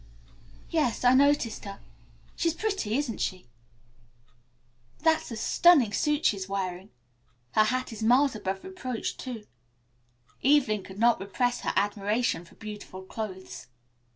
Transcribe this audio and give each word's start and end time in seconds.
"Yes, 0.71 1.03
I 1.03 1.13
noticed 1.13 1.63
her. 1.65 1.79
She's 2.35 2.55
pretty, 2.55 2.97
isn't 2.97 3.21
she? 3.21 3.45
That's 5.01 5.29
a 5.29 5.35
stunning 5.35 5.93
suit 5.93 6.25
she 6.25 6.37
is 6.37 6.49
wearing. 6.49 6.89
Her 7.51 7.65
hat 7.65 7.93
is 7.93 8.01
miles 8.01 8.35
above 8.35 8.63
reproach, 8.63 9.15
too." 9.15 9.45
Evelyn 10.43 10.81
could 10.81 10.97
not 10.97 11.19
repress 11.19 11.59
her 11.59 11.73
admiration 11.75 12.45
for 12.45 12.55
beautiful 12.55 13.03
clothes. 13.03 13.67